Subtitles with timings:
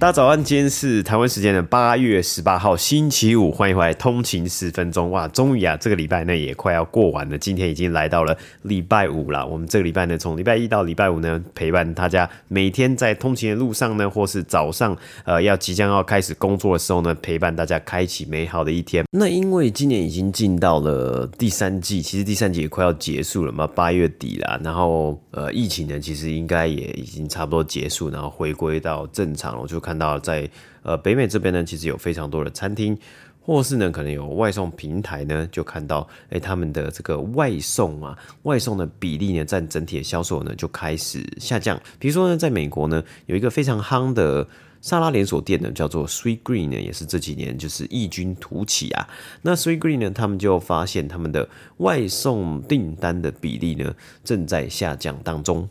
[0.00, 5.10] 大家早安，今天是台湾时间的八月十八号星期五，欢迎回来通勤十分钟。
[5.10, 9.44] 哇，终于啊，这个礼拜呢也快要过完了，今天已经来到了礼拜五了。
[9.44, 19.04] 我们这个礼拜呢，从礼拜一到礼拜五呢，陪伴大家每天在通勤的路上呢，或是早上呃要即将要开始工作的时候呢，陪伴大家开启美好的一天。
[19.10, 24.60] 那因为今年已经进到了第三季，其实第三季也快要结束了嘛，八月底了。
[24.62, 29.82] 然后呃，疫情呢其实应该也已经差不多结束，然后回归到正常了，我就。
[29.88, 30.46] 看到在
[30.82, 32.94] 呃北美这边呢，其实有非常多的餐厅，
[33.40, 41.80] 或是呢可能有外送平台呢，就看到哎他们的这个外送啊，外送的比例呢占整体的销售呢就开始下降。
[41.98, 44.46] 比如说呢，在美国呢有一个非常夯的
[44.82, 49.08] 沙拉连锁店呢，叫做 Sweetgreen 呢，也是这几年就是异军突起啊。
[49.40, 55.66] 那 Sweetgreen 呢，他们就发现他们的外送订单的比例呢正在下降当中。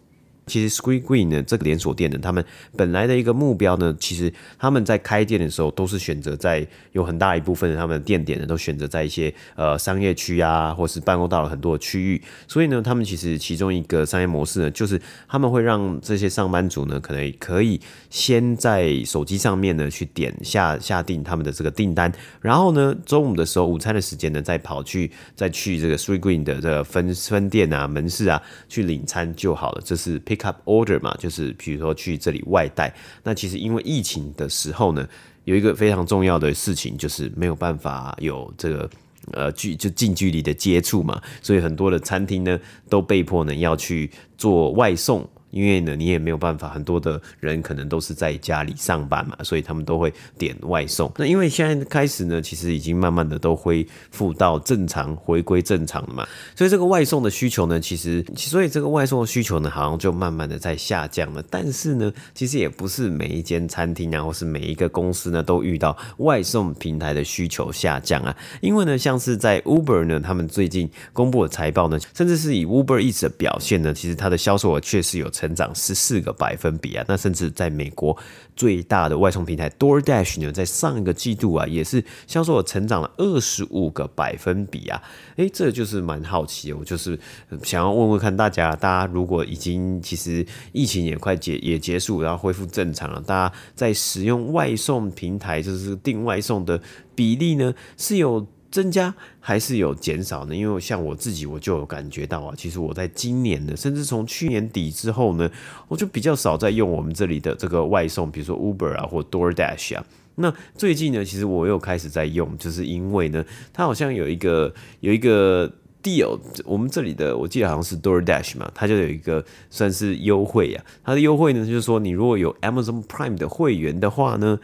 [0.48, 2.44] 其实 Sweetgreen 呢，这个连锁店呢，他们
[2.76, 12.22] 本来的一个目标呢，其实他们在开店的时候都是选择在有很大一部分的他们的店点呢，都选择在一些呃商业区啊，或是办公到了很多的区域。
[12.48, 29.82] 所以呢，他们其实其中一个商业模式呢，就是他们会让这些上班族呢，可能可以先在手机上面呢去点下下订他们的这个订单，然后呢，中午的时候午餐的时间呢，再跑去再去这个 Sweetgreen 的这个分分店啊、门市啊去领餐就好了。
[29.84, 32.94] 这是 Pick cup Order 嘛，就是比如说去这里外带。
[33.24, 35.06] 那其实因为疫情的时候呢，
[35.44, 38.90] 有一个非常重要的事情，就是没有办法有这个
[39.34, 45.28] 呃距就近距离的接触嘛，所以很多的餐厅呢都被迫呢要去做外送。
[45.52, 51.12] 因为呢，你也没有办法，很多的人可能都是在家里上班嘛，所以他们都会点外送。
[51.18, 61.44] 那因为现在开始呢，其实已经慢慢的都恢复到正常，回归正常了嘛，所以这个外送的需求呢，其实，所以这个外送的需求呢，好像就慢慢的在下降了。
[61.50, 68.36] 但是呢，其实也不是每一间餐厅啊，或是每一个公司呢，都遇到外送平台的需求下降啊。
[68.62, 78.18] 因为呢，像是在 Uber 呢，他们最近公布的财报呢，甚至是以 Uber 一直的表现呢，其实它的销售额确实有成长十四个百分比啊，那甚至在美国
[78.56, 85.00] 最大的外送平台 DoorDash 呢，在上一个季度啊，也是销售成长了二十五个百分比啊，
[85.36, 87.20] 诶，这就是蛮好奇，我就是
[87.62, 96.82] 想要问问看大家，大家如果已经其实疫情也快结也结束，然后恢复正常了，大家在使用外送平台就是订外送的
[97.14, 98.48] 比例呢，是有
[98.78, 100.56] 增加还是有减少呢？
[100.56, 105.50] 因为像我自己，我就有感觉到啊，其实我在今年呢，甚至从去年底之后呢，
[105.88, 110.06] 我就比较少在用我们这里的这个外送，比如说 Uber 啊或 DoorDash 啊。
[110.36, 113.44] 那最近呢，其实我又开始在用，就是因为呢，
[113.74, 115.68] 它好像有一个有一个
[116.04, 120.86] deal，我们这里的我记得好像是 DoorDash 嘛，它就有一个算是优惠啊。
[121.04, 124.60] 它的优惠呢，就是说你如果有 Amazon Prime 的会员的话呢，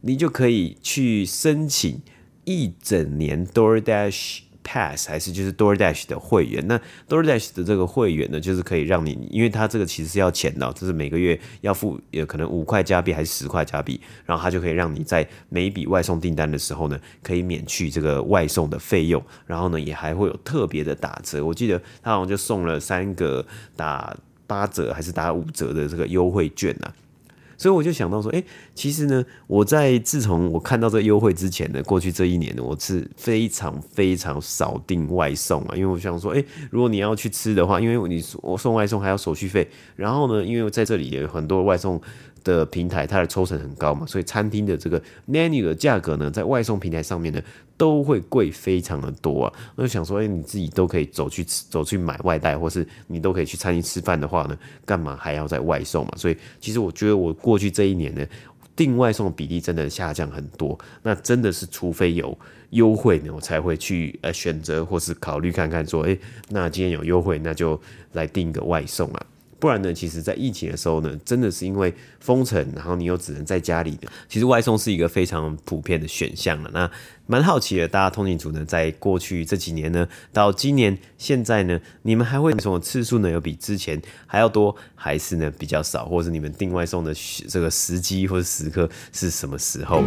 [0.00, 2.00] 你就可以去申请。
[2.44, 23.44] 一整年 DoorDash Pass 还是就是 DoorDash 的会员，那 DoorDash 的这个会员呢，就是可以让你，因为它这个其实是要钱的，就是每个月要付，有可能五块加币还是十块加币，然后它就可以让你在每一笔外送订单的时候呢，可以免去这个外送的费用，然后呢也还会有特别的打折，我记得它好像就送了三个
[23.74, 24.16] 打
[24.46, 26.94] 八折还是打五折的这个优惠券啊。
[27.62, 28.42] 所以我就想到说，哎、
[28.74, 42.00] 其实呢，我在自从我看到这个优惠之前呢，过去这一年呢，我是非常非常少订外送啊，因为我想说，哎、如果你要去吃的话，因为你我送外送还要手续费，然后呢，因为在这里也有很多外送
[42.44, 47.40] 的平台，它的抽成很高嘛，所以餐厅的这个 menu 的价格呢，在外送平台上面呢，
[47.76, 49.52] 都会贵非常的多啊。
[49.76, 56.12] 我就想说，哎、你自己都可以走去吃，走去买外带，或是你都可以去餐厅吃饭的话呢，干嘛还要在外送嘛？
[56.16, 58.26] 所以其实我觉得我过去这一年呢，
[58.74, 60.78] 订外送的比例真的下降很多。
[61.02, 62.36] 那真的是除非有
[62.70, 67.80] 优惠呢，我才会去呃选择或是考虑看看说，哎、欸，那今天有优惠，那就
[68.12, 69.26] 来订个外送啊。
[69.62, 76.70] 不然呢，其实，在疫情的时候呢，真的是因为封城，然后你又只能在家里的，其实外送是一个非常普遍的选项了。
[76.74, 76.90] 那
[77.28, 87.14] 蛮好奇的，大家通勤族呢，在过去这几年呢，到今年现在呢，你们还会外送的次数呢，有比之前还要多，还是呢比较少，或是你们订外送的
[87.48, 90.02] 这个时机或者时刻是什么时候？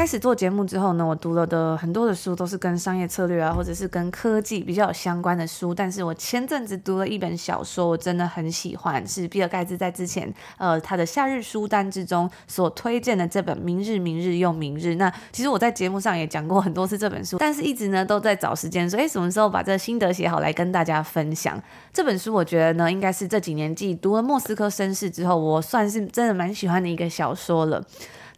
[0.00, 5.74] 开始做节目之后呢，我读了的很多的书都是跟商业策略啊，或者是跟科技比较有相关的书。
[5.74, 14.86] 但是我前阵子读了一本小说，我真的很喜欢，是比尔盖茨在之前呃他的夏日书单之中所推荐的这本《明日，明日又明日》。
[14.96, 21.62] 那其实我在节目上也讲过很多次这本书，但是一直呢都在找时间说，哎，什么时候把这心得写好来跟大家分享。
[21.92, 27.84] 这本书我觉得呢，应该是这几年继读了《莫斯科绅士》之后，我算是真的蛮喜欢的一个小说了。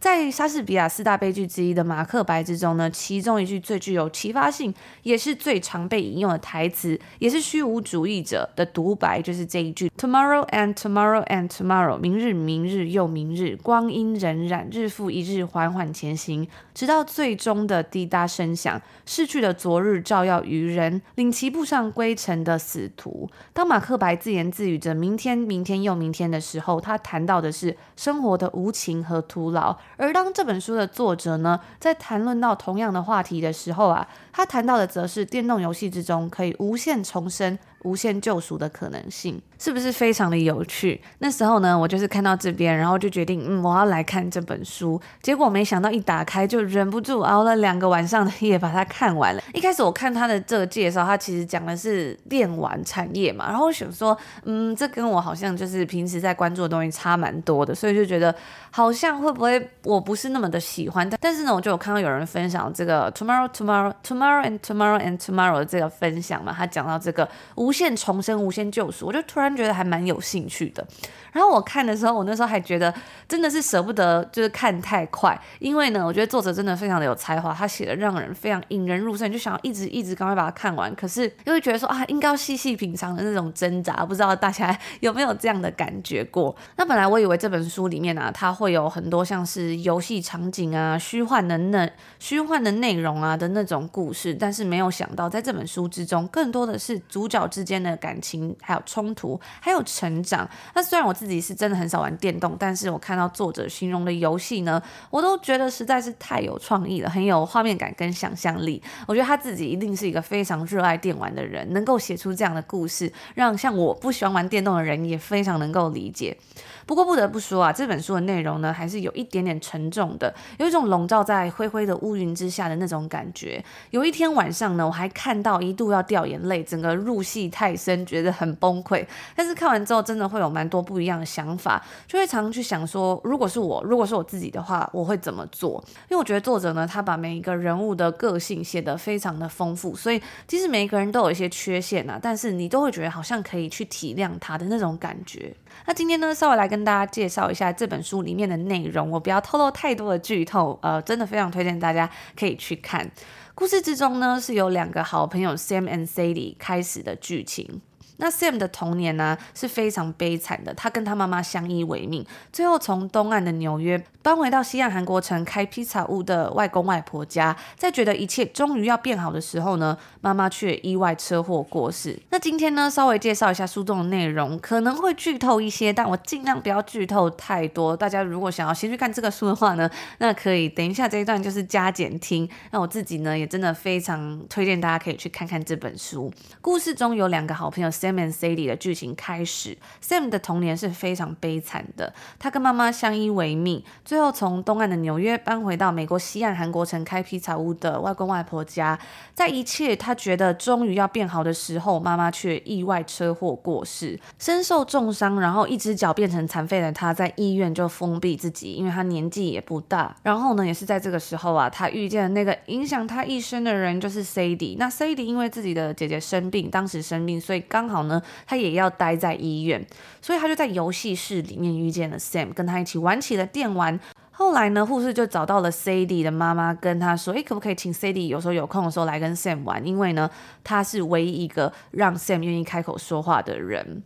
[0.03, 4.73] 在莎士比亚四大悲剧之一的《马克白》之中呢，其中一句最具有启发性，
[5.03, 9.89] 也是最常被引用的台词，也是虚无主义者的独白，就是这一句。
[9.97, 23.29] ：Tomorrow and tomorrow and tomorrow，明日，明日又明日，光阴荏苒，日复一日，缓缓前行，直到最终的滴答声响，逝去的昨日照耀于人，领其步上归程的死徒。
[23.53, 29.77] 当马克白自言自语着“明天，明天又明天”的时候，他谈到的是生活的无情和徒劳。
[29.97, 37.57] 而当这本书的作者呢，在谈论到同样的话题的时候啊，他谈到的则是电动游戏之中可以无限重生。
[37.83, 40.99] 无限救赎的可能性是不是非常的有趣？
[41.19, 44.99] 那时候呢，我就是看到这边，然后就决定，嗯，我要来看这本书。
[45.21, 49.41] 结果没想到一打开就忍不住熬了两个晚上的夜把它看完了。
[49.53, 58.33] 一开始我看他的这个介绍，他其实讲的是电玩产业嘛，然后我想说，嗯，这跟我好像就是平时在关注的东西差蛮多的，所以就觉得
[58.71, 61.09] 好像会不会我不是那么的喜欢。
[61.09, 67.72] 但但是呢，我就有看到有人分享这个 tomorrow tomorrow tomorrow and tomorrow and tomorrow 的这个分享嘛，他讲到这个无。
[67.73, 70.87] 无限重生，无限救赎，我就突然觉得还蛮有兴趣的。
[71.31, 72.93] 然后我看的时候，我那时候还觉得
[73.27, 80.93] 真的是舍不得，就是看太快，因为呢，我觉得作者真的非常的有才华，他写的让人非常引人入胜，就想要一直一直赶快把它看完。
[80.93, 86.55] 可是又会觉得说啊，应该要细细品尝的那种挣扎，不知道大家有没有这样的感觉过？
[86.75, 100.47] 那本来我以为这本书里面啊，它会有很多像是游戏场景啊、虚幻的那虚幻的内容啊的那种故事，但是没有想到在这本书之中，更多的是主角之之间的感情，还有冲突，还有成长。
[100.75, 101.11] 那虽然我。
[101.23, 108.81] 自己是真的很少玩电动，但是我看到作者形容的游戏呢，我都觉得实在是太有创意了，很有画面感跟想象力。
[109.07, 116.35] 我觉得他自己一定是一个非常热爱电玩的人，能够写出这样的故事，让像我不喜欢玩电动的人也非常能够理解。
[116.85, 123.63] 不过不得不说啊，这本书的内容呢，还是有一点点沉重的，有一种笼罩在灰灰的乌云之下的那种感觉。
[123.91, 129.05] 有一天晚上呢，我还看到一度要掉眼泪，整个入戏太深，觉得很崩溃。
[129.35, 135.83] 但是看完之后，真的会有蛮多不一样的想法，就会常常去想说，如果是我，如果是我自己的话，我会怎么做？
[136.09, 145.53] 因为我觉得作者呢，他把每一个人物的个性写得非常的丰富，所以即使每一个人都有一些缺陷啊，但是你都会觉得好像可以去体谅他的那种感觉。
[145.85, 153.09] 那今天呢，稍微来跟大家介绍一下这本书里面的内容，我不要透露太多的剧透，呃，真的非常推荐大家可以去看。
[153.53, 157.81] 故事之中呢，是由两个好朋友 Sam and Sadie 开始的剧情。
[158.17, 172.17] 那 Sam 的童年呢、是非常悲惨的，他跟他妈妈相依为命，最后从东岸的纽约搬回到西岸韩国城开披萨屋的外公外婆家，在觉得一切终于要变好的时候呢，妈妈却意外车祸过世。
[172.29, 177.97] 那今天呢，稍微介绍一下书中的内容，可能会剧透一些，但我尽量不要剧透太多。
[177.97, 179.89] 大家如果想要先去看这个书的话呢，
[180.19, 182.47] 那可以等一下这一段就是加减听。
[182.69, 186.31] 那我自己呢，也真的非常推荐大家可以去看看这本书。
[186.61, 187.89] 故事中有两个好朋友。
[188.03, 192.13] Sam and Sadie 的剧情开始，Sam 的童年是非常悲惨的。
[192.37, 198.99] 他跟妈妈相依为命，最后从东岸的纽约搬回到美国西岸韩国城开披萨屋的外公外婆家。
[199.33, 210.13] 在一切他觉得终于要变好的时候，妈妈却意外车祸过世，身受重伤，然后一只脚变成残废的他，在医院就封闭自己，因为他年纪也不大。
[210.23, 214.75] 然后呢，也是在这个时候啊，他遇见了那个影响他一生的人，就是 Sadie。
[214.77, 217.92] 那 Sadie 因为自己的姐姐生病，当时生病，所以刚好。
[217.93, 219.85] 好呢，他也要待在医院，
[220.21, 223.99] 所以他就在游戏室里面遇见了 Sam，跟他一起玩起了电玩。
[224.31, 229.85] 后来呢，护士就找到了 Sadie 的妈妈，跟他说：“诶，可不可以请 Sadie 有时候有空的时候来跟 Sam 玩？
[229.85, 230.27] 因为呢，
[230.63, 234.01] 他是唯一一个让 Sam 愿意开口说话的人。”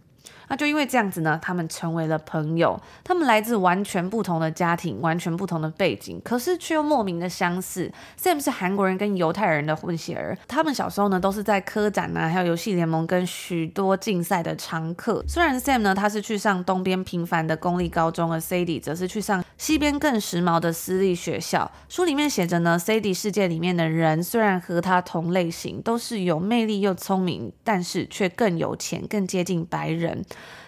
[0.50, 2.80] 那就因为这样子呢，他们成为了朋友。
[3.04, 7.92] 他们来自完全不同的家庭，完全不同的背景，可是却又莫名的相似。
[8.22, 15.24] Sam 是韩国人跟犹太人的混血儿，他们小时候呢都是在科展啊，还有游戏联盟跟许多竞赛的常客。
[15.28, 21.72] 虽然 Sam 呢他是去上东边平凡的公立高中，而 Sadie 则是去上西边更时髦的私立学校。
[21.90, 30.24] 书里面写着呢，Sadie 世界里面的人虽然和他同类型，都是有魅力又聪明，但是却更有钱，更接近白人。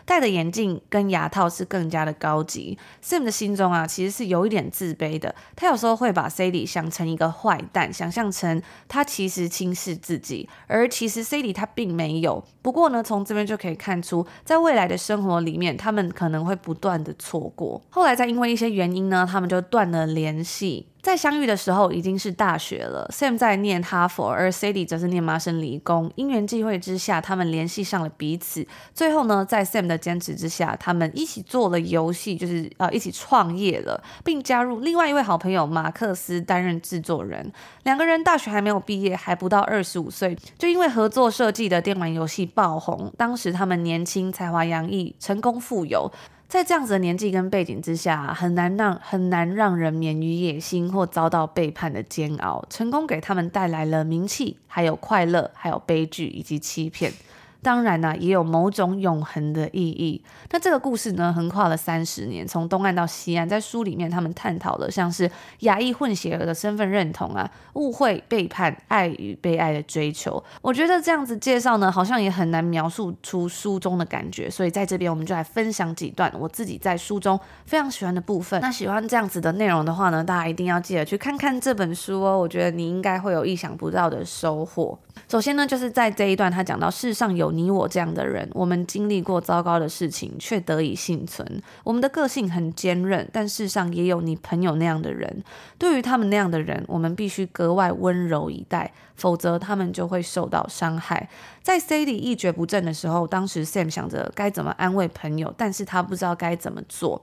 [0.09, 2.75] 戴的眼镜跟牙套是更加的高级。
[3.03, 5.35] Sam 的心中啊，其实是有一点自卑的。
[5.55, 12.43] 他有时候会把 Sadie 想成一个坏蛋，想象成他其实轻视自己，而其实 Sadie 他并没有。
[12.63, 17.79] 不过呢，从这边就可以看出，在未来的生活里面，他们可能会不断的错过。
[17.91, 20.87] 后来再因为一些原因呢，他们就断了联系。
[21.01, 26.11] 在相遇的时候已经是大学了，Sam 在念哈佛，而 Sadie 则是念麻省理工。
[26.15, 28.67] 因缘际会之下，他们联系上了彼此。
[28.93, 37.51] 最后呢，在 Sam 的坚持之下，他们一起做了游戏，就是呃一起创业了，并加入另外一位好朋友马克思担任制作人。
[37.83, 43.11] 两个人大学还没有毕业，还不到二十五岁，就因为合作设计的电玩游戏爆红。
[43.17, 46.11] 当时他们年轻，才华洋溢，成功富有。
[46.49, 52.65] 在这样子的年纪跟背景之下，很难让很难让人免于野心或遭到背叛的煎熬。
[52.71, 57.13] 成功给他们带来了名气，还有快乐，还有悲剧以及欺骗。
[57.61, 60.23] 当然呢、也有某种永恒的意义。
[60.51, 70.41] 那这个故事呢，横跨了三十年，从东岸到西岸，在书里面他们探讨了像是亚裔混血儿的身份认同啊、误会、背叛、爱与被爱的追求。
[70.61, 74.49] 我觉得这样子介绍呢，好像也很难描述出书中的感觉。
[74.49, 78.59] 所以在这边，我们就来分享几段我自己在书中非常喜欢的部分。
[78.61, 82.39] 那喜欢这样子的内容的话呢，大家一定要记得去看看这本书哦。
[82.39, 84.97] 我觉得你应该会有意想不到的收获。
[85.27, 91.61] 首先呢，就是在这一段，他讲到世上有你我这样的人，我们经历过糟糕的事情，却得以幸存。
[91.83, 95.43] 我们的个性很坚韧，但世上也有你朋友那样的人。
[95.77, 101.29] 对于他们那样的人，我们必须格外温柔以待，否则他们就会受到伤害。
[101.61, 107.21] 在 Sadie 一蹶不振的时候，当时 Sam 想着该怎么安慰朋友，但是他不知道该怎么做。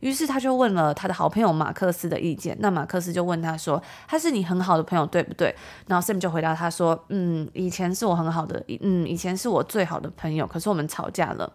[0.00, 2.56] 于是他就问了他的好朋友马克思的意见。
[2.60, 5.54] 那马克思就问他说：“他是你很好的朋友，对不对？”
[5.88, 11.52] 然后 Sam 就回答他说：“嗯，以前是我很好的，嗯，以前是我最好的朋友，可是我们吵架了。”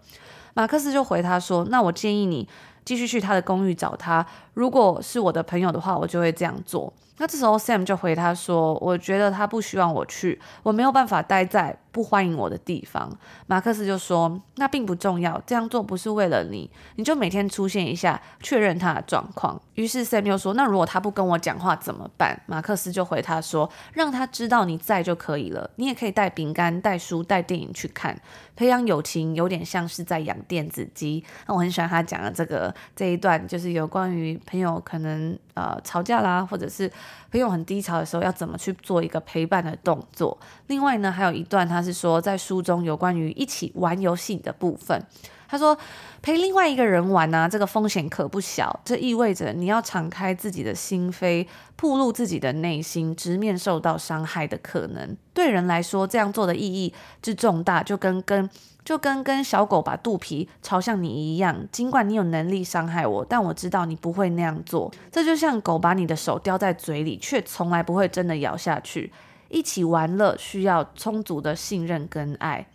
[0.53, 2.47] 马克思就回他说：“那我建议你
[2.83, 4.25] 继续去他的公寓找他。
[4.53, 13.11] 如果是我的朋友的话，我就会这样做。”那这时候 Sam 就回他说：“我觉得他不希望我去，我没有办法待在不欢迎我的地方。”
[13.47, 25.69] 马克思就说：“那并不重要，这样做不是为了你，你就每天出现一下，确认他的状况。”于是 Sam 又说：“那如果他不跟我讲话怎么办？”马克思就回他说：“让他知道你在就可以了。
[25.75, 28.19] 你也可以带饼干、带书、带电影去看，
[28.55, 36.91] 培养友情，有点像是在养电子鸡。”那我很喜欢他讲的这个这一段，就是有关于朋友可能呃吵架啦，或者是。
[37.31, 40.37] 朋友很低潮的时候，要怎么去做一个陪伴的动作？
[40.67, 45.05] 另外呢，还有一段，他是说在书中有关于一起玩游戏的部分。
[45.47, 45.77] 他说
[46.21, 48.79] 陪另外一个人玩啊，这个风险可不小。
[48.85, 51.45] 这意味着你要敞开自己的心扉，
[51.75, 55.17] 暴露自己的内心，直面受到伤害的可能。
[55.33, 58.49] 对人来说，这样做的意义之重大，就跟跟。
[58.83, 64.91] 就跟跟小狗把肚皮朝向你一样，尽管你有能力伤害我，但我知道你不会那样做。
[65.11, 69.13] 这就像狗把你的手叼在嘴里，却从来不会真的咬下去。
[69.51, 72.65] 一起玩乐需要充足的信任跟爱。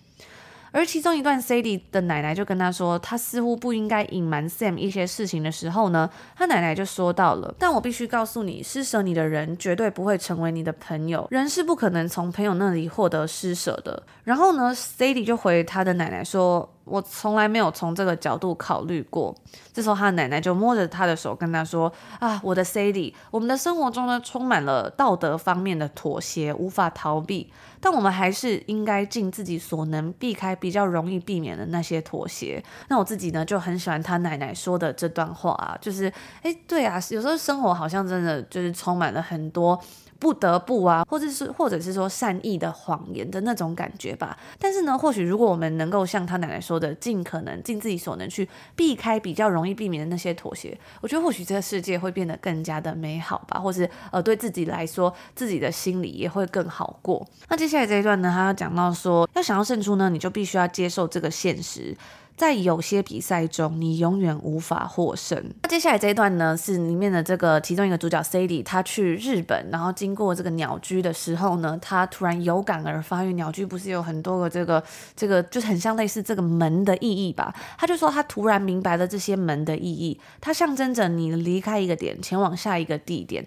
[0.73, 14.03] 而其中一段，Sadie 的奶奶就跟他说，他似乎不应该隐瞒 Sam 一些事情的时候呢，他奶奶就说到了，但我必须告诉你，施舍你的人绝对不会成为你的朋友，人是不可能从朋友那里获得施舍的。
[14.25, 16.71] 然后呢，Sadie 就回他的奶奶说。
[16.87, 19.35] 我从来没有从这个角度考虑过。
[19.73, 27.53] 这时候，他奶奶就摸着他的手，跟他说：“啊，我的 Sadie，我们的生活中呢，充满了道德方面的妥协，无法逃避。
[27.81, 36.11] 但我们还是应该尽自己所能，避开比较容易避免的那些妥协。”那我自己呢，就很喜欢他奶奶说的这段话啊，就是，
[36.43, 39.79] 哎，对啊，有时候生活好像真的就是充满了很多。
[40.27, 44.37] 不得不啊，或者是或者是说善意的谎言的那种感觉吧。
[44.59, 57.25] 但是呢，或许如果我们能够像他奶奶说的，尽可能尽自己所能去避开比较容易避免的那些妥协，我觉得或许这个世界会变得更加的美好吧，或是呃对自己来说，自己的心里也会更好过。
[57.49, 61.97] 那接下来这一段呢，他要讲到说，要想要胜出呢，你就必须要接受这个现实。
[62.37, 65.43] 在有些比赛中，你永远无法获胜。
[65.63, 74.85] 那接下来这一段呢，是里面的这个其中一个主角 Sadie，他去日本，然后经过这个鸟居的时候呢，他突然有感而发，因为鸟居不是有很多个这个
[75.17, 77.55] 这个，就是很像类似这个门的意义吧？
[77.79, 83.47] 他就说他突然明白了这些门的意义，它象征着你离开一个点，前往下一个地点。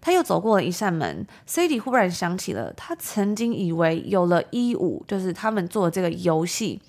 [0.00, 6.80] 他又走过了一扇门，Sadie 忽然想起了他曾经以为有了一五，就是他们做这个游戏。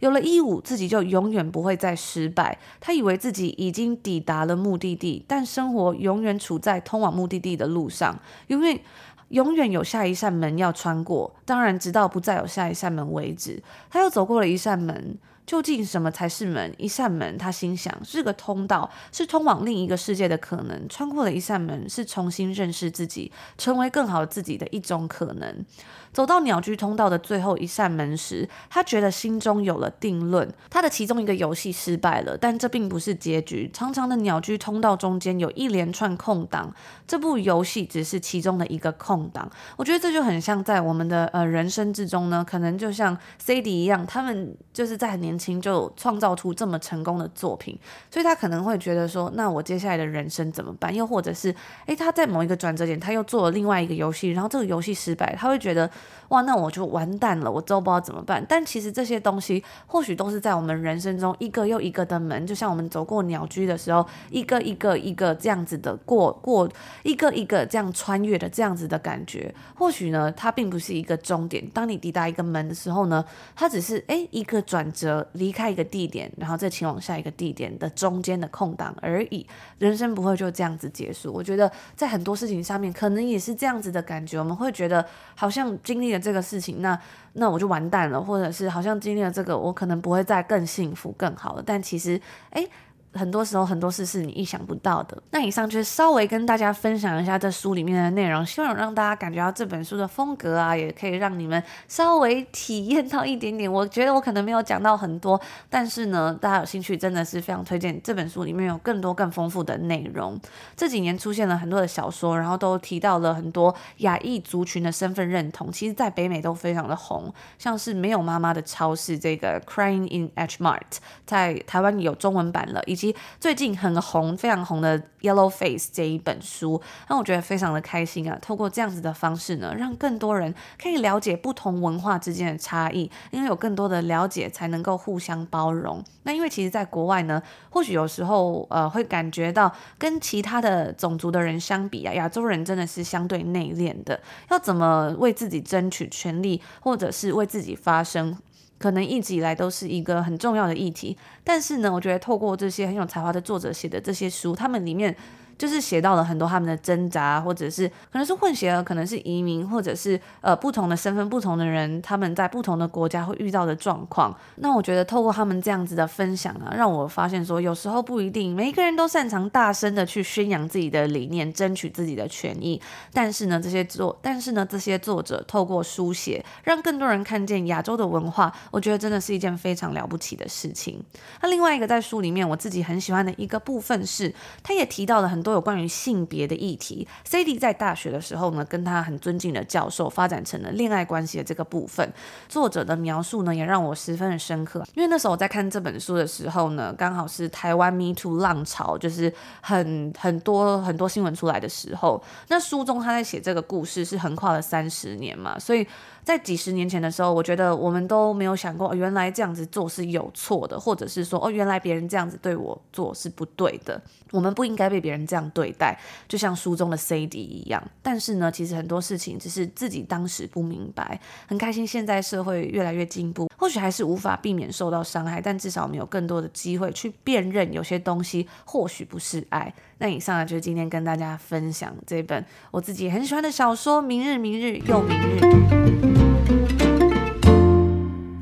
[0.00, 2.58] 有了一五，自己就永远不会再失败。
[2.80, 8.80] 他以为自己已经抵达了目的地，但生活永远处在通往目的地的路上，永远
[9.28, 11.34] 永远有下一扇门要穿过。
[11.44, 13.62] 当然，直到不再有下一扇门为止。
[13.88, 15.16] 他又走过了一扇门，
[15.46, 16.72] 究竟什么才是门？
[16.78, 20.88] 一扇门，他心想是个通道，是通往另一个世界的可能。
[20.88, 25.64] 穿过了一扇门，是重新认识自己，成为更好的自己的一种可能。
[26.12, 30.52] 走到鸟居通道的最后一扇门时，他觉得心中有了定论。
[30.68, 33.70] 他的其中一个游戏失败了，但这并不是结局。
[33.72, 36.74] 长长的鸟居通道中间有一连串空档，
[37.06, 39.48] 这部游戏只是其中的一个空档。
[39.76, 47.78] 我觉得这就很像在我们的呃人生之中呢，可能就像 C D 一样，他们就是在很年轻就创造出这么成功的作品，
[48.10, 50.92] 所以他可能会觉得说，那我接下来的人生怎么办？
[50.92, 51.54] 又或者是，
[51.86, 55.88] 诶，他在某一个转折点，他又做了另外一个游戏，然后这个游戏失败，他会觉得。
[56.30, 58.46] 哇，那我就完蛋了，我都不知道怎么办。
[58.48, 66.68] 但其实这些东西或许都是在我们人生中一个又一个的门，就像我们走过鸟居的时候，一个一个一个这样子的过过，
[67.02, 69.52] 一个一个这样穿越的这样子的感觉。
[69.74, 71.66] 或许呢，它并不是一个终点。
[71.70, 73.24] 当你抵达一个门的时候呢，
[73.56, 79.46] 它只是诶一个转折，离开一个地点，然后再前往下一个地点的中间的空档而已。
[79.78, 81.32] 人生不会就这样子结束。
[81.32, 84.38] 我觉得在很多事情上面，可能也是这样子的感觉。
[84.38, 86.20] 我们会觉得好像经历了。
[86.20, 87.00] 这个事情，那
[87.32, 91.62] 那我就完蛋了，或者是好像经历了这个，我可能不会再更幸福、更好了。
[91.64, 92.68] 但其实，诶。
[93.12, 95.20] 很多时候很多事是你意想不到的。
[95.32, 103.70] 那以上就是稍微跟大家分享一下这书里面的内容，希望让大家感觉到这本书的风格啊，也可以让你们稍微体验到一点点。
[103.70, 110.38] 我觉得我可能没有讲到很多，但是呢，大家有兴趣真的是非常推荐这本书里面有更多更丰富的内容。
[110.76, 128.38] 这几年出现了很多的小说，然后都提到了很多亚裔族群的身份认同，其实在北美都非常的红，像是没有妈妈的超市这个 Crying in H Mart，在台湾有中文版了，及最近很红、非常红的《Yellow Face》这一本书，让我觉得非常的开心啊！
[128.42, 136.04] 透过这样子的方式呢，让更多人可以了解不同文化之间的差异，因为有更多的了解，才能够互相包容。
[136.24, 148.36] 那因为其实，在国外呢，或许有时候呃会感觉到跟其他的种族的人相比啊，亚洲人真的是相对内敛的，要怎么为自己争取权利，或者是为自己发声。
[148.80, 155.14] 可能一直以来都是一个很重要的议题，但是呢，我觉得透过这些很有才华的作者写的这些书，他们里面。
[155.60, 164.34] 就是写到了很多他们的挣扎，或者是可能是混血儿，可能是移民，或者是呃不同的身份、不同的人，他们在不同的国家会遇到的状况。
[164.56, 172.80] 那我觉得透过他们这样子的分享啊，让我发现说，有时候不一定每一个人都擅长大声的去宣扬自己的理念，争取自己的权益。
[173.12, 181.04] 但是呢，这些作，但是呢，这些作者透过书写，让更多人看见亚洲的文化，我觉得真的是一件非常了不起的事情。
[181.42, 185.49] 那另外一个在书里面我自己很喜欢的一个部分是，他也提到了很多。
[185.50, 192.08] 都有关于性别的议题，Sadie 在大学的时候呢，跟他很尊敬的教授发展成了恋爱关系的这个部分。
[192.48, 194.84] 作者的描述呢，也让我十分的深刻。
[194.94, 202.22] 因为那时候我在看这本书的时候呢，刚好是台湾 Me Too 浪潮，就是很很多很多新闻出来的时候。
[202.46, 205.84] 那书中他在写这个故事是横跨了三十年嘛，所以。
[206.22, 214.00] 在几十年前的时候，我觉得我们都没有想过，原来这样子做是有错的，或者是说，哦，原来别人这样子对我做是不对的，
[214.32, 217.82] 我们不应该被别人这样对待，就像书中的 C D 一样。
[218.02, 221.20] 但是呢，其实很多事情只是自己当时不明白。
[221.46, 229.72] 很开心，现在社会越来越进步，或许还是无法避免受到伤害，但至少我们有更多的机会去辨认有些东西或许不是爱。
[229.98, 235.40] 那以上呢，就是今天跟大家分享这本我自己很喜欢的小说《明日，明日又明日》。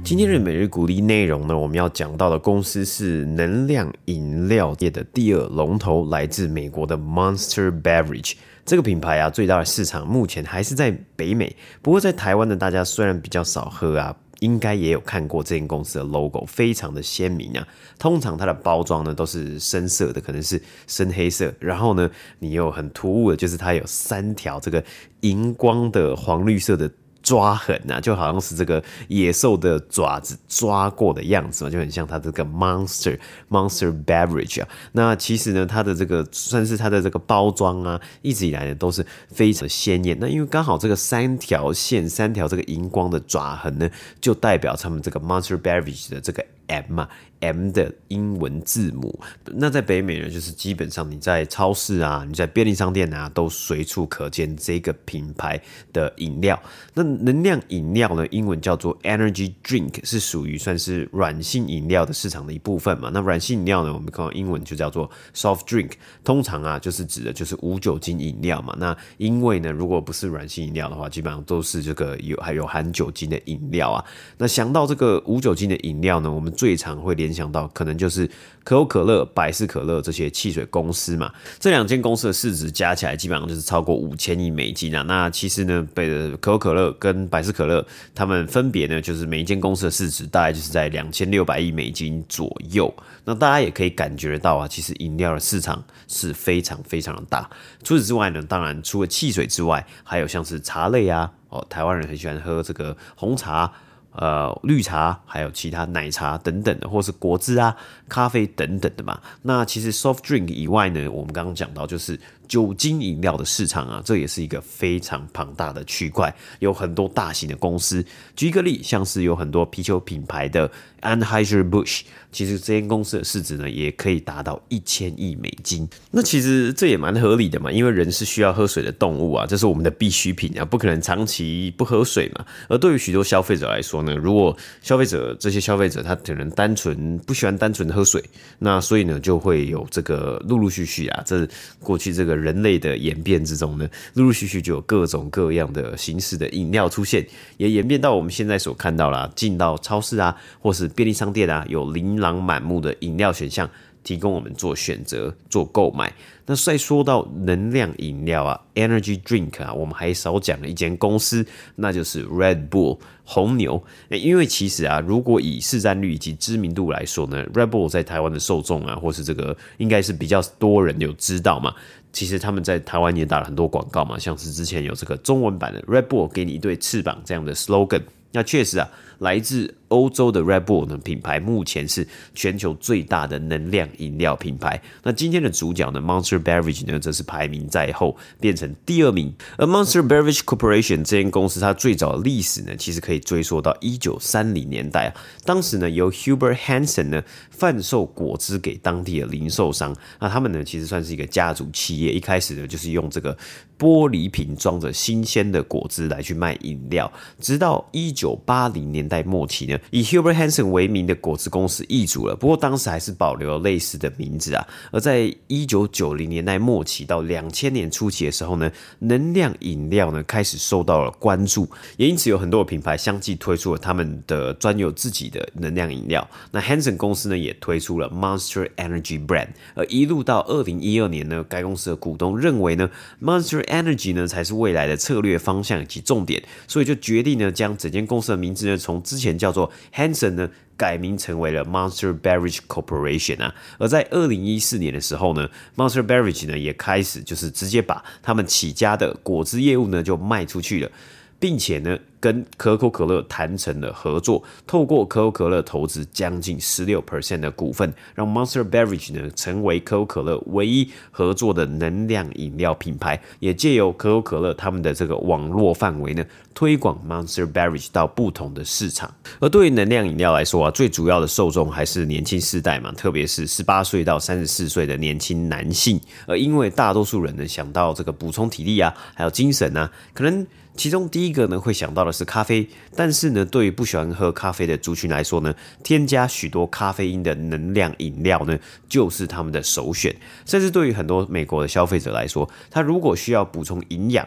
[0.08, 8.32] 今天的每日鼓励内容呢，我们要讲到的公司是能量饮料业的第二龙头，来自美国的 Monster Beverage。
[8.64, 14.16] 这个品牌啊，最大的市场目前还是在北美，不过在台湾的大家虽然比较少喝啊。
[14.40, 17.68] 应该也有看过这间公司的 logo，非常的鲜明啊。
[17.98, 21.52] 通常它的包装呢都是深色的，可能是深黑色。
[21.58, 24.82] 然后呢，你又很突兀的，就是它有三条这个
[25.20, 26.90] 荧光的黄绿色的。
[27.28, 33.18] 抓痕啊，就好像是这个野兽的爪子抓过的样子嘛，就很像它这个 monster
[33.50, 34.68] monster beverage 啊。
[34.92, 40.16] 那其实呢，它的这个算是它的这个包装啊，一直以来呢都是非常鲜艳。
[40.18, 43.90] 那因为刚好这个三条线，三条这个荧光的爪痕呢，
[44.22, 46.42] 就代表他们这个 monster beverage 的这个。
[46.68, 47.08] M 嘛
[47.40, 49.18] ，M 的英文字母。
[49.44, 55.60] 那在北美呢，就是基本上你在超市啊，你在便利商店啊，都随处可见这个品牌
[55.92, 56.60] 的饮料。
[56.94, 63.10] 那能量饮料呢，英文叫做 Energy Drink，是属于算是软性饮料的市场的一部分嘛。
[63.12, 68.74] 那软性饮料呢，我们看英文就叫做 Soft Drink，通常啊就是指的就是无酒精饮料嘛。
[68.78, 74.04] 那因为呢，如果不是软性饮料的话，基本上都是这个有还有含酒精的饮料啊。
[74.36, 78.26] 那想到这个无酒精的饮料呢，我们最常会联想到可能就是
[78.64, 81.32] 可口可乐、百事可乐这些汽水公司嘛。
[81.60, 85.02] 这两间公司的市值加起来基本上就是超过五千亿美金啊。
[85.02, 92.92] 那其实呢，被可口可乐跟百事可乐，他们分别呢就是每一间公司的市值大概就是在两千六百亿美金左右。
[93.24, 97.48] 那大家也可以感觉到啊，其实饮料的市场是非常非常的大。
[97.84, 103.72] 除此之外呢，当然除了汽水之外，还有像是茶类啊，哦，台湾人很喜欢喝这个红茶。
[104.12, 107.76] 呃，绿茶，还有其他奶茶等等的，或是果汁啊、
[108.08, 109.20] 咖啡等等的嘛。
[109.42, 112.18] 那其实 soft drink 以外呢，我们刚刚讲到就是。
[112.48, 118.04] 酒精饮料的市场啊，这也是一个非常庞大的区块，有很多大型的公司。
[118.34, 120.70] 举一个例，像是有很多啤酒品牌的
[121.02, 122.00] Anheuser-Busch，
[122.32, 125.86] 其实这间公司的市值呢，也可以达到一千亿美金。
[126.10, 132.46] 那其实这也蛮合理的嘛，因为人是需要喝水的动物啊，这是我们的必需品啊，不可能长期不喝水嘛。
[132.68, 138.24] 而对于许多消费者来说呢，如果消费者这些消费者他可能单纯不喜欢单纯的喝水，
[138.58, 141.46] 那所以呢就会有这个陆陆续续啊，这
[141.78, 142.37] 过去这个。
[142.38, 153.68] 人类的演变之中呢，陆陆续续就有各种各样的形式的饮料出现，也演变到我们现在所看到啦，进到超市啊，或是便利商店啊，有琳琅满目的饮料选项。
[154.04, 156.10] 提供我们做选择、做购买。
[156.46, 163.82] 那再说到能量饮料啊，Energy Drink 啊，我们还少讲了一间公司，那就是 Red Bull 红牛。
[164.08, 171.74] 因为其实啊，如果以市占率以及知名度来说呢，Red Bull 在台湾的受众啊，或是这个应该是比较多人有知道嘛。
[172.12, 178.02] 其实他们在台湾也打了很多广告嘛，像是之前有这个中文版的 Red Bull 给你一对翅膀这样的 slogan。
[178.32, 178.88] 那确实啊，
[179.20, 184.80] 来自欧洲的 Red Bull 呢品牌，目前是全球最大的能量饮料品牌。
[185.02, 189.34] 那今天的主角呢，Monster Beverage 呢，则是排名在后，变成第二名。
[189.56, 195.14] 而 Monster Beverage Corporation 这间公司，它最早的历史呢，其实可以追溯到一九三零年代啊。
[195.44, 199.96] 当时呢，由 Huber Hansen 呢贩售果汁给当地的零售商。
[200.20, 203.36] 那他们呢，其实算是一个家族企业，一开始呢，就是用这个
[203.78, 209.77] 玻璃瓶装着新鲜的果汁来去卖饮料，直到一九八零年代末期呢。
[209.90, 214.66] 以 Hubert Hansen 为名的果汁公司易主了，不过当时还是保留了类似的名字啊。
[214.90, 226.28] 而在一九九零年代末期到两千年初期的时候呢，能量饮料呢开始受到了关注，也因此有很多品牌相继推出了他们的专有自己的能量饮料。
[226.50, 232.90] 那 Hansen 公司呢也推出了 Monster Energy Brand，而一路到二零一二年呢，该公司的股东认为呢
[233.22, 250.90] Monster Energy 呢才是未来的策略方向以及重点，所以就决定呢将整间公司的名字呢从之前叫做 Hanson 呢改名成为了 Monster Beverage Corporation 啊，而在二零一四年的时候呢，Monster Beverage 呢也开始就是直接把他们起家的果汁业务呢就卖出去了，
[251.38, 251.98] 并且呢。
[252.20, 269.14] 跟可口可乐谈成了合作，透过可口可乐投资将近十六 percent 的股份，让 Monster Beverage 呢成为可口可乐唯一合作的能量饮料品牌，也借由可口可乐他们的这个网络范围呢，推广 Monster Beverage 到不同的市场。
[269.38, 276.00] 而对于能量饮料来说啊，最主要的受众还是年轻世代嘛，特别是十八岁到三十四岁的年轻男性。
[276.26, 280.44] 而因为大多数人呢想到这个补充体力啊，还有精神啊，可能
[280.78, 288.56] 其中第一个呢会想到的是咖啡，但是呢，对于不喜欢喝咖啡的族群来说呢，添加许多咖啡因的能量饮料呢，
[288.88, 290.14] 就是他们的首选。
[290.46, 294.24] 甚至对于很多美国的消费者来说，他如果需要补充营养，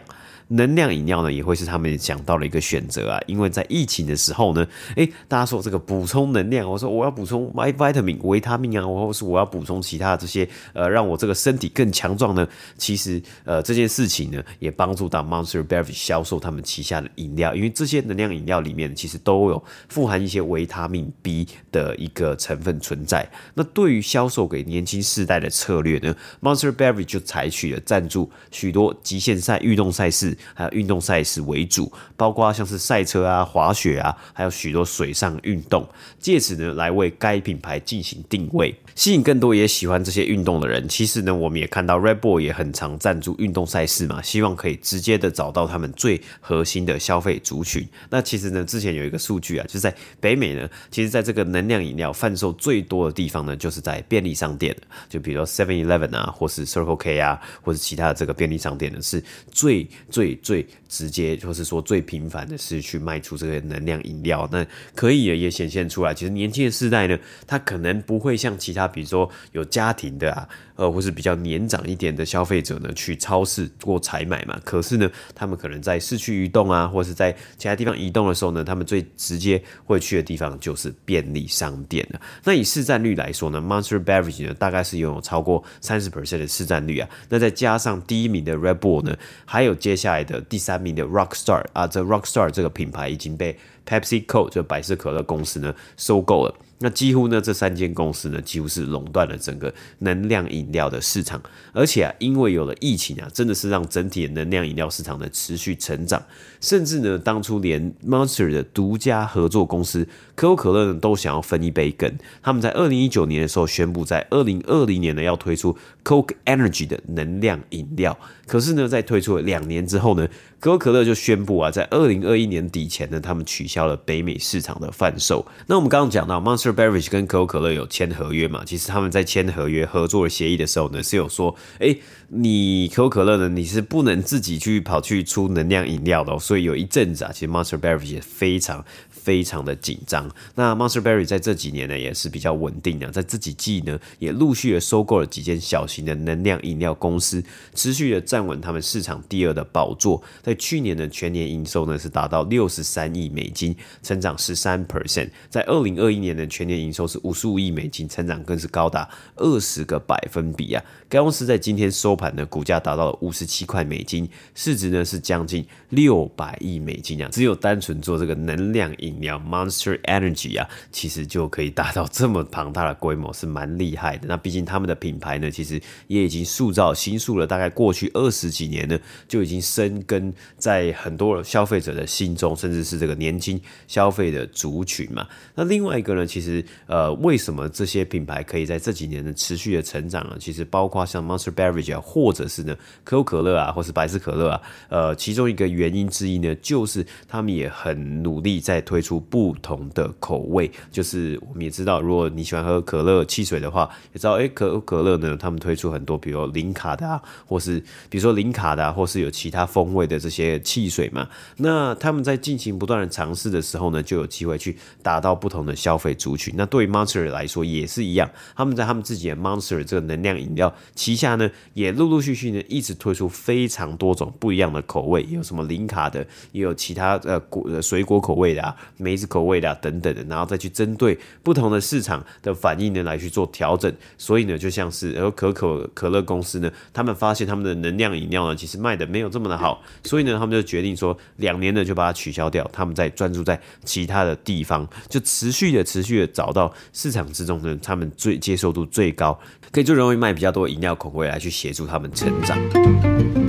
[0.52, 12.46] 能量饮料呢，也会是他们想到的一个选择啊，因为在疫情的时候呢，诶，大家说这个补充能量，我说我要补充 vitamin 维他命啊，或是我要补充其他的这些呃，让我这个身体更强壮呢。
[12.76, 23.26] 其实呃这件事情呢，也帮助到 Monster Beverage 销售他们旗下的饮料，因为这些能量饮料里面其实都有富含一些维他命 B 的一个成分存在。
[23.54, 30.36] 那对于销售给年轻世代的策略呢，Monster Beverage 就采取了赞助许多极限赛运动赛事。
[30.54, 35.86] 还有运动赛事为主，包括像是赛车啊、滑雪啊，还有许多水上运动，
[36.18, 40.88] 借此呢来为该品牌进行定位，吸引更多也喜欢这些运动的人。
[40.88, 47.86] 其实呢，我们也看到 Red Bull 也很常赞助运动赛事嘛，希望可以直接的找到他们最核心的消费族群。
[48.10, 54.76] 那其实呢，之前有一个数据啊，就是在北美呢，其实在这个能量饮料贩售最多的地方呢，就是在便利商店，
[55.08, 60.31] 就比如说 Seven Eleven 啊，或是 Circle K 啊，或是其他的这个便利商店呢，是最最。
[60.36, 64.64] 最直接，或是说最频繁的是去卖出这个能量饮料，那
[64.94, 74.60] 可以也显现出来，其实年轻的世代呢，他可能不会像其他，比如说有家庭的啊，呃，或是比较年长一点的消费者呢，去超市做采买嘛。
[74.64, 82.20] 可是呢，他们可能在市区移动啊，或是在其他地方移动的时候呢，他们最直接会去的地方就是便利商店了。
[82.44, 87.08] 那以市占率来说呢，Monster Beverage 呢大概是拥有超过三十 percent 的市占率啊。
[87.28, 93.56] 那再加上第一名的 Red Bull 呢，还有接下来的第三名的 Rockstar 啊，这 Rockstar 这个品牌已经被
[93.86, 96.54] PepsiCo 就百事可乐公司呢收购了。
[96.82, 101.40] 那几乎呢，这三间公司呢，几乎是垄断了整个能量饮料的市场。
[101.72, 106.20] 而且啊，因为有了疫情啊，真的是让整体的能量饮料市场的持续成长。
[106.60, 112.12] 甚至呢，当初连 Monster 的独家合作公司可口可乐呢，都想要分一杯羹。
[112.42, 118.18] 他们在二零一九年的时候宣布，在二零二零年呢，要推出 Coke Energy 的能量饮料。
[118.46, 120.28] 可是呢，在推出了两年之后呢，
[120.60, 125.46] 可口可乐就宣布啊，在二零二一年底前呢，他们取消了北美市场的贩售。
[125.66, 128.64] 那我们刚刚讲到 Monster Beverage 跟可口可乐有签合约嘛？
[128.64, 131.96] 其实他们在签合约合作协议的时候呢，是有说，哎，
[132.28, 136.38] 你可口可乐呢，你是不能自己去跑去出能量饮料的哦。
[136.38, 138.84] 所以有一阵子啊，其实 Monster Beverage 也非常。
[139.10, 140.28] 非常的紧张。
[140.56, 147.40] 那 Monster Berry 在这几年呢，也是比较稳定的，在这几季呢，也陆续的收购了几间小型的能量饮料公司，
[147.72, 150.20] 持续的站稳他们市场第二的宝座。
[150.42, 155.30] 在去年的全年营收呢，是达到六十三亿美金，成长十三 percent。
[155.48, 160.84] 在二零二一年的全全年营收是五十五亿美金，成长更是高达二十个百分比啊。
[161.12, 167.28] 该公司在今天收盘的股价达到了五十七块美金，市值呢是将近六百亿美金啊。
[167.30, 174.26] 只有单纯做这个能量饮料 Monster Energy 啊，其实就可以达到这么庞大的规模，是蛮厉害的。
[174.26, 178.98] 那毕竟他们的品牌呢，其实也已经塑造新塑了，大概过去二十几年呢，
[179.28, 185.28] 就已经深耕在很多消费者的心中，甚至是这个年轻消费的族群嘛。
[185.56, 190.38] 那另外一个呢，其实呃，为什么这些品牌可以在这几年呢持续的成长呢？
[190.40, 200.70] 其实包括像 Monster Beverage 啊，或者是呢可口可乐啊，或是百事可乐啊，呃，其中一个原因之一呢，就是他们也很努力在推出不同的口味。
[200.90, 211.28] 就是我们也知道，如果你喜欢喝可乐汽水的话，也知道，哎，可口可乐呢，他们推出很多，比如零卡的啊，或是比如说零卡的啊，或是有其他风味的这些汽水嘛。
[211.56, 216.54] 那他们在进行不断的尝试的时候呢，就有机会去达到不同的消费族群。
[216.56, 220.72] 那对于 Monster 来说也是一样，他们在他们自己的 Monster 这个能量饮料。
[220.94, 233.92] 旗下呢，也陆陆续续呢，一直推出非常多种不一样的口味，有什么零卡的，也有其他呃果水果口味的啊，梅子口味的啊等等的，然后再去针对不同的市场的反应呢来去做调整。
[234.18, 249.38] 所以呢，就像是呃可口可乐公司呢，他们发现他们的能量饮料呢，其实卖的没有这么的好，所以呢，他们就决定说，两年呢就把它取消掉，他们再专注在其他的地方，就持续的持续的找到市场之中呢，他们最接受度最高，
[249.70, 253.41] 可以最容易卖比较多饮料口味来去协助他们成长。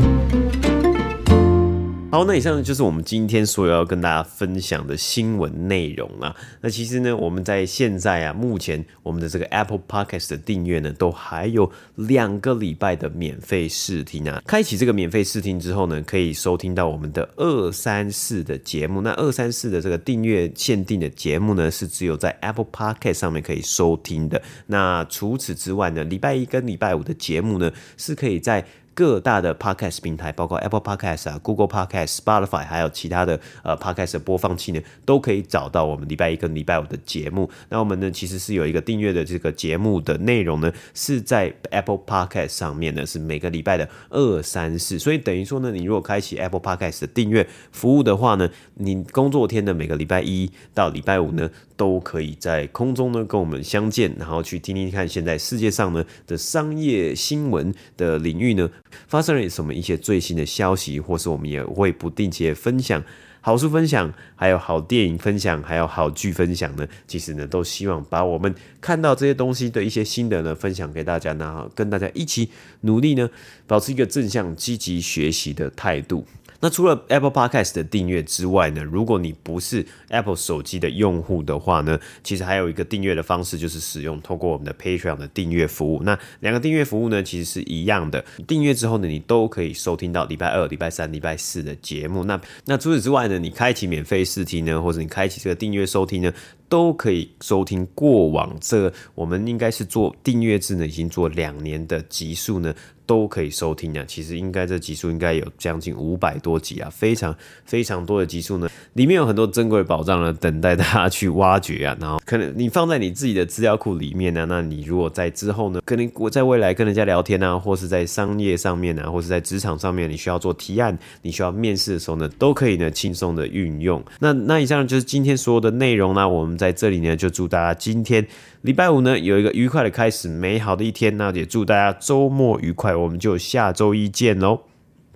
[2.14, 6.36] 好，那以上呢就是我们今天所有要跟大家分享的新闻内容啦。
[6.62, 14.40] 那其实呢，我们在现在啊，目前我们的这个 Apple Podcast 的订阅呢，都还有两个礼拜的免费试听啊。
[14.46, 19.02] 开启这个免费试听之后呢，可以收听到我们的二三四的节目。
[19.02, 24.40] 那二三四的这个订阅限定的节目呢，是只有在 Apple Podcast 上面可以收听的。
[24.68, 37.50] 那除此之外呢，礼拜一跟礼拜五的节目呢，是可以在各大的 podcast 平台，包括 Apple Podcast 啊、Google Podcast、Spotify，还有其他的呃 podcast 的播放器呢，都可以找到我们礼拜一跟礼拜五的节目。
[37.70, 45.00] 那我们呢，其实是有一个订阅的这个节目的内容呢，是在 Apple Podcast 上面呢，是每个礼拜的二、三、四。
[45.00, 58.70] 所以等于说呢，你如果开启 Apple Podcast 的订阅服务的话呢，你工作天的每个礼拜一到礼拜五呢，都可以在空中呢跟我们相见，然后去听听看现在世界上呢的商业新闻的领域呢。
[59.08, 63.04] 发生了什么一些最新的消息，或是我们也会不定期的分享
[63.42, 66.88] 好书分享，还有好电影分享，还有好剧分享呢。
[67.06, 72.50] 其实呢，都希望把我们看到这些东西的一些心得呢，分享给大家，然后跟大家一起
[72.82, 73.30] 努力呢，
[73.68, 76.26] 保持一个正向积极学习的态度。
[76.64, 86.02] 那除了 Apple Podcast 的订阅之外呢，如果你不是 Apple 手机的用户的话呢，其实还有一个订阅的方式，就是使用透过我们的 Patreon 的订阅服务。
[86.04, 88.24] 那两个订阅服务呢，其实是一样的。
[88.48, 92.24] 订阅之后呢，你都可以收听到礼拜二、礼拜三、礼拜四的节目。
[92.24, 96.34] 那那除此之外呢，你开启免费试听呢，或者你开启这个订阅收听呢，
[96.70, 102.74] 都可以收听过往这、我们应该是做订阅制呢，已经做两年的集数呢。
[103.06, 104.04] 都可以收听啊。
[104.08, 107.36] 其实应该这集数应该有将近五百多集啊，非常
[107.66, 111.98] 非常多的集数呢，里面有很多珍贵的宝藏呢，等待大家去挖掘啊。
[112.02, 124.04] 然后可能你放在你自己的资料库里面呢、那你如果在之后呢，可能我在未来跟人家聊天啊，或是在商业上面啊，或是在职场上面，你需要做提案，你需要面试的时候呢，都可以呢轻松的运用。
[124.20, 128.26] 那那以上就是今天所有的内容呢，我们在这里呢就祝大家今天
[128.64, 131.18] 礼拜五呢有一个愉快的开始，美好的一天。
[131.18, 134.62] 那也祝大家周末愉快，我们就下周一见喽，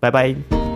[0.02, 0.67] 拜拜。